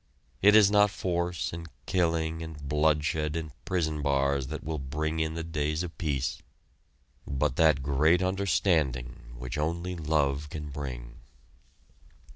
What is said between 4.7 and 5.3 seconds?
bring